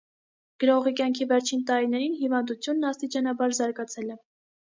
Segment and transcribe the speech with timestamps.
[0.61, 4.17] Գրողի կյանքի վերջին տարիներին հիվանդությունն աստիճանաբար զարգացել է։